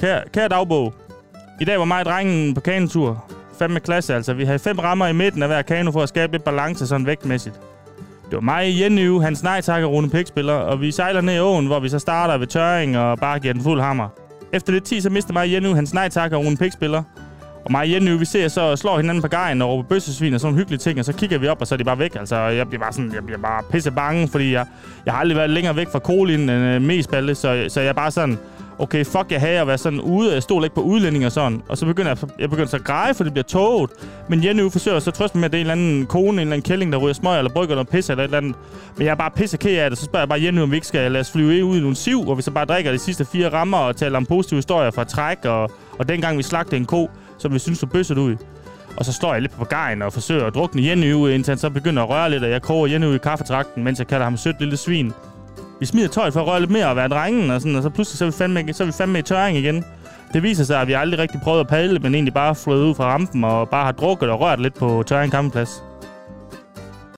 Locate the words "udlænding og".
30.80-31.32